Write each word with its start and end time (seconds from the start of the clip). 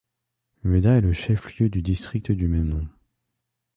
Mueda 0.63 0.97
est 0.97 1.01
le 1.01 1.13
chef-lieu 1.13 1.69
du 1.69 1.83
district 1.83 2.31
du 2.31 2.47
même 2.47 2.67
nom. 2.69 2.87